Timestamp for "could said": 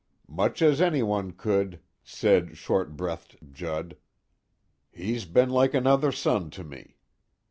1.29-2.57